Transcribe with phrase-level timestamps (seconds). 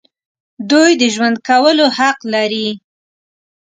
[0.71, 2.67] دوی د ژوند کولو حق لري.